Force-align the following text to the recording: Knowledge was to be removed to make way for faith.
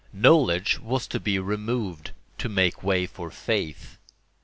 Knowledge 0.13 0.79
was 0.79 1.05
to 1.05 1.19
be 1.19 1.37
removed 1.37 2.09
to 2.39 2.49
make 2.49 2.81
way 2.81 3.05
for 3.05 3.29
faith. 3.29 3.99